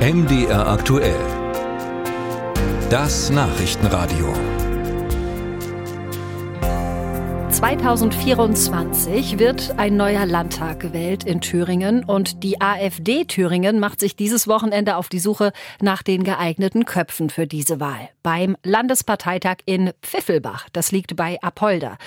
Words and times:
MDR 0.00 0.66
aktuell. 0.66 1.20
Das 2.88 3.28
Nachrichtenradio. 3.28 4.32
2024 7.50 9.38
wird 9.38 9.74
ein 9.76 9.98
neuer 9.98 10.24
Landtag 10.24 10.80
gewählt 10.80 11.24
in 11.24 11.42
Thüringen 11.42 12.02
und 12.04 12.42
die 12.42 12.62
AfD 12.62 13.26
Thüringen 13.26 13.78
macht 13.78 14.00
sich 14.00 14.16
dieses 14.16 14.48
Wochenende 14.48 14.96
auf 14.96 15.10
die 15.10 15.18
Suche 15.18 15.52
nach 15.82 16.02
den 16.02 16.24
geeigneten 16.24 16.86
Köpfen 16.86 17.28
für 17.28 17.46
diese 17.46 17.78
Wahl. 17.78 18.08
Beim 18.22 18.56
Landesparteitag 18.62 19.56
in 19.66 19.92
Pfiffelbach, 20.00 20.70
das 20.72 20.92
liegt 20.92 21.14
bei 21.14 21.36
Apolda. 21.42 21.98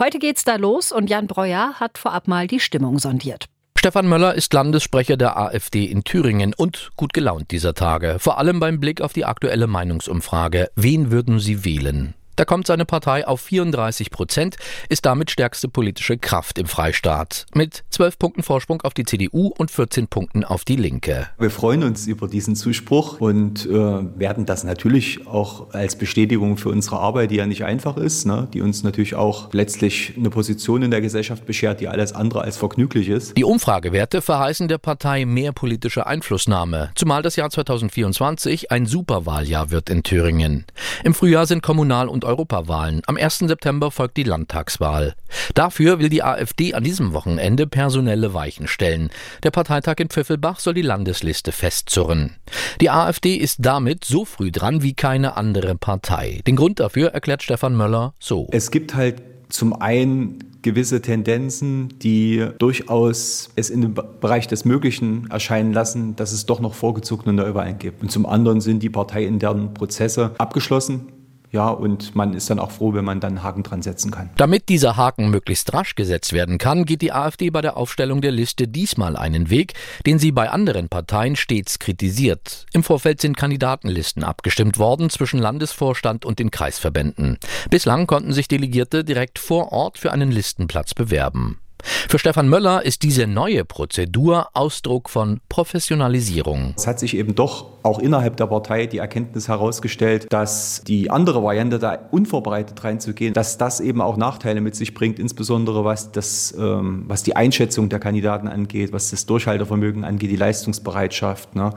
Heute 0.00 0.18
geht's 0.18 0.42
da 0.42 0.56
los 0.56 0.90
und 0.90 1.08
Jan 1.08 1.28
Breuer 1.28 1.74
hat 1.78 1.96
vorab 1.96 2.26
mal 2.26 2.48
die 2.48 2.58
Stimmung 2.58 2.98
sondiert. 2.98 3.46
Stefan 3.78 4.08
Möller 4.08 4.34
ist 4.34 4.52
Landessprecher 4.52 5.16
der 5.16 5.36
AfD 5.36 5.84
in 5.84 6.02
Thüringen 6.02 6.54
und 6.54 6.90
gut 6.96 7.12
gelaunt 7.12 7.50
dieser 7.50 7.74
Tage, 7.74 8.16
vor 8.18 8.38
allem 8.38 8.58
beim 8.58 8.80
Blick 8.80 9.00
auf 9.00 9.12
die 9.12 9.24
aktuelle 9.24 9.66
Meinungsumfrage. 9.66 10.70
Wen 10.74 11.10
würden 11.10 11.38
Sie 11.38 11.64
wählen? 11.64 12.14
Da 12.36 12.44
kommt 12.44 12.66
seine 12.66 12.84
Partei 12.84 13.26
auf 13.26 13.40
34 13.40 14.10
Prozent, 14.10 14.56
ist 14.90 15.06
damit 15.06 15.30
stärkste 15.30 15.68
politische 15.68 16.18
Kraft 16.18 16.58
im 16.58 16.66
Freistaat. 16.66 17.46
Mit 17.54 17.84
12 17.88 18.18
Punkten 18.18 18.42
Vorsprung 18.42 18.82
auf 18.82 18.92
die 18.92 19.04
CDU 19.04 19.54
und 19.56 19.70
14 19.70 20.06
Punkten 20.08 20.44
auf 20.44 20.66
die 20.66 20.76
Linke. 20.76 21.28
Wir 21.38 21.50
freuen 21.50 21.82
uns 21.82 22.06
über 22.06 22.28
diesen 22.28 22.54
Zuspruch 22.54 23.22
und 23.22 23.64
äh, 23.64 23.70
werden 23.70 24.44
das 24.44 24.64
natürlich 24.64 25.26
auch 25.26 25.72
als 25.72 25.96
Bestätigung 25.96 26.58
für 26.58 26.68
unsere 26.68 26.98
Arbeit, 26.98 27.30
die 27.30 27.36
ja 27.36 27.46
nicht 27.46 27.64
einfach 27.64 27.96
ist, 27.96 28.26
ne, 28.26 28.48
die 28.52 28.60
uns 28.60 28.82
natürlich 28.82 29.14
auch 29.14 29.54
letztlich 29.54 30.12
eine 30.18 30.28
Position 30.28 30.82
in 30.82 30.90
der 30.90 31.00
Gesellschaft 31.00 31.46
beschert, 31.46 31.80
die 31.80 31.88
alles 31.88 32.12
andere 32.12 32.42
als 32.42 32.58
vergnüglich 32.58 33.08
ist. 33.08 33.34
Die 33.38 33.44
Umfragewerte 33.44 34.20
verheißen 34.20 34.68
der 34.68 34.76
Partei 34.76 35.24
mehr 35.24 35.52
politische 35.52 36.06
Einflussnahme, 36.06 36.90
zumal 36.96 37.22
das 37.22 37.36
Jahr 37.36 37.48
2024 37.48 38.70
ein 38.70 38.84
Superwahljahr 38.84 39.70
wird 39.70 39.88
in 39.88 40.02
Thüringen. 40.02 40.66
Im 41.02 41.14
Frühjahr 41.14 41.46
sind 41.46 41.62
Kommunal- 41.62 42.08
und 42.08 42.25
Europawahlen. 42.26 43.02
Am 43.06 43.16
1. 43.16 43.38
September 43.38 43.90
folgt 43.90 44.16
die 44.16 44.22
Landtagswahl. 44.22 45.14
Dafür 45.54 45.98
will 45.98 46.08
die 46.08 46.22
AfD 46.22 46.74
an 46.74 46.84
diesem 46.84 47.12
Wochenende 47.12 47.66
personelle 47.66 48.34
Weichen 48.34 48.68
stellen. 48.68 49.10
Der 49.42 49.50
Parteitag 49.50 49.96
in 49.98 50.08
Pfiffelbach 50.08 50.58
soll 50.58 50.74
die 50.74 50.82
Landesliste 50.82 51.52
festzurren. 51.52 52.36
Die 52.80 52.90
AfD 52.90 53.36
ist 53.36 53.58
damit 53.60 54.04
so 54.04 54.24
früh 54.24 54.50
dran 54.50 54.82
wie 54.82 54.94
keine 54.94 55.36
andere 55.36 55.76
Partei. 55.76 56.40
Den 56.46 56.56
Grund 56.56 56.80
dafür 56.80 57.08
erklärt 57.10 57.42
Stefan 57.42 57.76
Möller 57.76 58.14
so. 58.18 58.48
Es 58.50 58.70
gibt 58.70 58.94
halt 58.94 59.22
zum 59.48 59.80
einen 59.80 60.38
gewisse 60.62 61.00
Tendenzen, 61.00 61.96
die 62.00 62.44
durchaus 62.58 63.50
es 63.54 63.70
in 63.70 63.82
dem 63.82 63.94
Bereich 63.94 64.48
des 64.48 64.64
Möglichen 64.64 65.28
erscheinen 65.30 65.72
lassen, 65.72 66.16
dass 66.16 66.32
es 66.32 66.44
doch 66.46 66.58
noch 66.58 66.74
vorgezogene 66.74 67.32
Neuwahlen 67.32 67.78
gibt. 67.78 68.02
Und 68.02 68.10
zum 68.10 68.26
anderen 68.26 68.60
sind 68.60 68.82
die 68.82 68.90
parteiinternen 68.90 69.74
Prozesse 69.74 70.32
abgeschlossen. 70.38 71.12
Ja, 71.56 71.70
und 71.70 72.14
man 72.14 72.34
ist 72.34 72.50
dann 72.50 72.58
auch 72.58 72.70
froh, 72.70 72.92
wenn 72.92 73.06
man 73.06 73.18
dann 73.18 73.38
einen 73.38 73.42
Haken 73.42 73.62
dran 73.62 73.80
setzen 73.80 74.10
kann. 74.10 74.28
Damit 74.36 74.68
dieser 74.68 74.98
Haken 74.98 75.30
möglichst 75.30 75.72
rasch 75.72 75.94
gesetzt 75.94 76.34
werden 76.34 76.58
kann, 76.58 76.84
geht 76.84 77.00
die 77.00 77.12
AfD 77.12 77.48
bei 77.48 77.62
der 77.62 77.78
Aufstellung 77.78 78.20
der 78.20 78.30
Liste 78.30 78.68
diesmal 78.68 79.16
einen 79.16 79.48
Weg, 79.48 79.72
den 80.04 80.18
sie 80.18 80.32
bei 80.32 80.50
anderen 80.50 80.90
Parteien 80.90 81.34
stets 81.34 81.78
kritisiert. 81.78 82.66
Im 82.74 82.82
Vorfeld 82.82 83.22
sind 83.22 83.38
Kandidatenlisten 83.38 84.22
abgestimmt 84.22 84.78
worden 84.78 85.08
zwischen 85.08 85.38
Landesvorstand 85.38 86.26
und 86.26 86.40
den 86.40 86.50
Kreisverbänden. 86.50 87.38
Bislang 87.70 88.06
konnten 88.06 88.34
sich 88.34 88.48
Delegierte 88.48 89.02
direkt 89.02 89.38
vor 89.38 89.72
Ort 89.72 89.96
für 89.96 90.12
einen 90.12 90.30
Listenplatz 90.30 90.92
bewerben. 90.92 91.58
Für 91.82 92.18
Stefan 92.18 92.48
Möller 92.48 92.84
ist 92.84 93.02
diese 93.02 93.26
neue 93.26 93.64
Prozedur 93.64 94.48
Ausdruck 94.54 95.10
von 95.10 95.40
Professionalisierung. 95.48 96.74
Es 96.76 96.86
hat 96.86 96.98
sich 96.98 97.16
eben 97.16 97.34
doch 97.34 97.66
auch 97.82 97.98
innerhalb 97.98 98.36
der 98.36 98.46
Partei 98.46 98.86
die 98.86 98.98
Erkenntnis 98.98 99.48
herausgestellt, 99.48 100.26
dass 100.30 100.82
die 100.86 101.10
andere 101.10 101.42
Variante, 101.42 101.78
da 101.78 101.98
unvorbereitet 102.10 102.82
reinzugehen, 102.82 103.34
dass 103.34 103.58
das 103.58 103.80
eben 103.80 104.00
auch 104.00 104.16
Nachteile 104.16 104.60
mit 104.60 104.74
sich 104.74 104.94
bringt, 104.94 105.18
insbesondere 105.18 105.84
was, 105.84 106.12
das, 106.12 106.54
ähm, 106.58 107.04
was 107.06 107.22
die 107.22 107.36
Einschätzung 107.36 107.88
der 107.88 107.98
Kandidaten 107.98 108.48
angeht, 108.48 108.92
was 108.92 109.10
das 109.10 109.26
Durchhaltevermögen 109.26 110.04
angeht, 110.04 110.30
die 110.30 110.36
Leistungsbereitschaft. 110.36 111.54
Ne? 111.54 111.70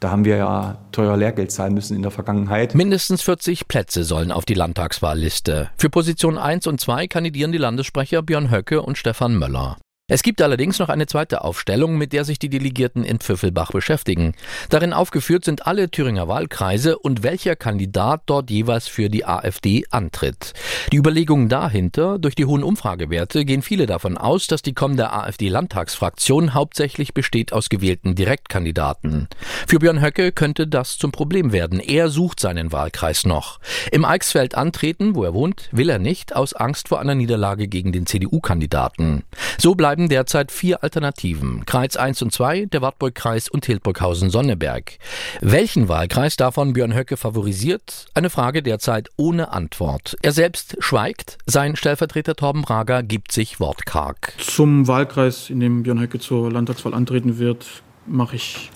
Da 0.00 0.10
haben 0.10 0.24
wir 0.24 0.36
ja 0.36 0.78
teuer 0.92 1.16
Lehrgeld 1.16 1.50
zahlen 1.50 1.74
müssen 1.74 1.96
in 1.96 2.02
der 2.02 2.10
Vergangenheit. 2.10 2.74
Mindestens 2.74 3.22
40 3.22 3.68
Plätze 3.68 4.04
sollen 4.04 4.30
auf 4.30 4.44
die 4.44 4.54
Landtagswahlliste. 4.54 5.70
Für 5.76 5.90
Position 5.90 6.38
1 6.38 6.66
und 6.66 6.80
2 6.80 7.06
kandidieren 7.06 7.52
die 7.52 7.58
Landessprecher 7.58 8.22
Björn 8.22 8.50
Höcke 8.50 8.82
und 8.82 8.98
Stefan 8.98 9.36
Möller. 9.36 9.78
Es 10.08 10.22
gibt 10.22 10.40
allerdings 10.40 10.78
noch 10.78 10.88
eine 10.88 11.06
zweite 11.06 11.42
Aufstellung, 11.42 11.98
mit 11.98 12.12
der 12.12 12.24
sich 12.24 12.38
die 12.38 12.48
Delegierten 12.48 13.02
in 13.02 13.18
Pfiffelbach 13.18 13.72
beschäftigen. 13.72 14.34
Darin 14.68 14.92
aufgeführt 14.92 15.44
sind 15.44 15.66
alle 15.66 15.90
Thüringer 15.90 16.28
Wahlkreise 16.28 16.96
und 16.96 17.24
welcher 17.24 17.56
Kandidat 17.56 18.22
dort 18.26 18.48
jeweils 18.48 18.86
für 18.86 19.08
die 19.08 19.24
AfD 19.24 19.82
antritt. 19.90 20.52
Die 20.92 20.96
Überlegungen 20.96 21.48
dahinter, 21.48 22.20
durch 22.20 22.36
die 22.36 22.44
hohen 22.44 22.62
Umfragewerte, 22.62 23.44
gehen 23.44 23.62
viele 23.62 23.86
davon 23.86 24.16
aus, 24.16 24.46
dass 24.46 24.62
die 24.62 24.74
kommende 24.74 25.12
AfD-Landtagsfraktion 25.12 26.54
hauptsächlich 26.54 27.12
besteht 27.12 27.52
aus 27.52 27.68
gewählten 27.68 28.14
Direktkandidaten. 28.14 29.26
Für 29.66 29.80
Björn 29.80 30.00
Höcke 30.00 30.30
könnte 30.30 30.68
das 30.68 30.98
zum 30.98 31.10
Problem 31.10 31.50
werden. 31.50 31.80
Er 31.80 32.10
sucht 32.10 32.38
seinen 32.38 32.70
Wahlkreis 32.70 33.26
noch. 33.26 33.58
Im 33.90 34.04
Eichsfeld 34.04 34.54
antreten, 34.54 35.16
wo 35.16 35.24
er 35.24 35.34
wohnt, 35.34 35.68
will 35.72 35.90
er 35.90 35.98
nicht, 35.98 36.36
aus 36.36 36.52
Angst 36.52 36.86
vor 36.86 37.00
einer 37.00 37.16
Niederlage 37.16 37.66
gegen 37.66 37.90
den 37.90 38.06
CDU-Kandidaten. 38.06 39.24
So 39.58 39.74
bleibt 39.74 39.95
bleiben 39.96 40.08
derzeit 40.10 40.52
vier 40.52 40.82
Alternativen. 40.82 41.64
Kreis 41.64 41.96
1 41.96 42.20
und 42.20 42.30
2, 42.30 42.66
der 42.66 42.82
Wartburgkreis 42.82 43.48
und 43.48 43.64
Hildburghausen-Sonneberg. 43.64 44.98
Welchen 45.40 45.88
Wahlkreis 45.88 46.36
davon 46.36 46.74
Björn 46.74 46.94
Höcke 46.94 47.16
favorisiert? 47.16 48.04
Eine 48.12 48.28
Frage 48.28 48.62
derzeit 48.62 49.08
ohne 49.16 49.52
Antwort. 49.52 50.18
Er 50.20 50.32
selbst 50.32 50.76
schweigt, 50.80 51.38
sein 51.46 51.76
Stellvertreter 51.76 52.34
Torben 52.34 52.60
Brager 52.60 53.02
gibt 53.02 53.32
sich 53.32 53.58
wortkarg. 53.58 54.34
Zum 54.38 54.86
Wahlkreis, 54.86 55.48
in 55.48 55.60
dem 55.60 55.82
Björn 55.82 56.00
Höcke 56.00 56.18
zur 56.18 56.52
Landtagswahl 56.52 56.92
antreten 56.92 57.38
wird, 57.38 57.66
mache 58.06 58.36
ich 58.36 58.70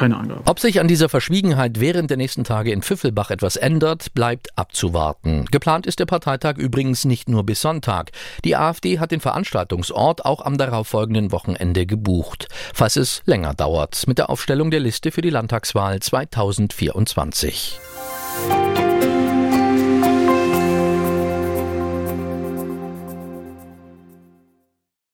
keine 0.00 0.16
Angabe. 0.16 0.42
Ob 0.46 0.58
sich 0.58 0.80
an 0.80 0.88
dieser 0.88 1.08
Verschwiegenheit 1.08 1.78
während 1.78 2.10
der 2.10 2.16
nächsten 2.16 2.42
Tage 2.42 2.72
in 2.72 2.82
Pfiffelbach 2.82 3.30
etwas 3.30 3.56
ändert, 3.56 4.14
bleibt 4.14 4.48
abzuwarten. 4.58 5.44
Geplant 5.50 5.86
ist 5.86 6.00
der 6.00 6.06
Parteitag 6.06 6.56
übrigens 6.56 7.04
nicht 7.04 7.28
nur 7.28 7.44
bis 7.44 7.60
Sonntag. 7.60 8.10
Die 8.44 8.56
AfD 8.56 8.98
hat 8.98 9.10
den 9.10 9.20
Veranstaltungsort 9.20 10.24
auch 10.24 10.44
am 10.44 10.56
darauffolgenden 10.56 11.32
Wochenende 11.32 11.86
gebucht, 11.86 12.48
falls 12.74 12.96
es 12.96 13.22
länger 13.26 13.54
dauert, 13.54 14.06
mit 14.06 14.18
der 14.18 14.30
Aufstellung 14.30 14.70
der 14.70 14.80
Liste 14.80 15.10
für 15.10 15.22
die 15.22 15.30
Landtagswahl 15.30 16.00
2024. 16.00 17.78